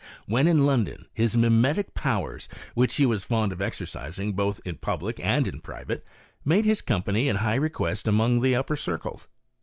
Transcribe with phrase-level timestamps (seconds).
[0.25, 5.19] When in London, his mimetic powers, which he was fond of exercising both in public
[5.19, 6.03] and in private,
[6.43, 9.27] made his company in high request among the upper circles.